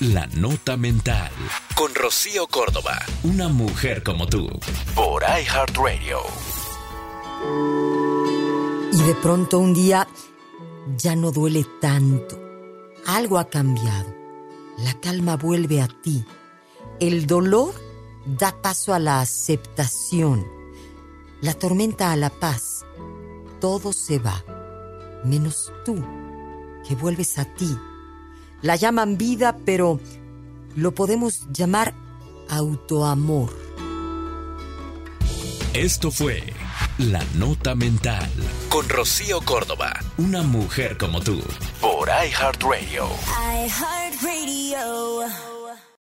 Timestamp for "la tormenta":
21.42-22.10